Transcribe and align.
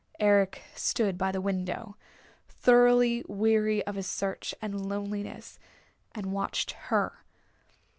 Eric 0.19 0.63
stood 0.73 1.15
by 1.15 1.31
the 1.31 1.39
window, 1.41 1.95
thoroughly 2.49 3.23
weary 3.27 3.85
of 3.85 3.93
his 3.93 4.07
search 4.09 4.55
and 4.59 4.89
loneliness, 4.89 5.59
and 6.15 6.31
watched 6.33 6.71
her. 6.71 7.23